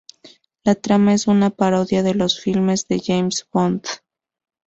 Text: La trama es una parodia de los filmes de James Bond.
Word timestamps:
La 0.63 0.73
trama 0.73 1.13
es 1.13 1.27
una 1.27 1.51
parodia 1.51 2.01
de 2.01 2.15
los 2.15 2.39
filmes 2.41 2.87
de 2.87 2.99
James 3.05 3.47
Bond. 3.53 3.83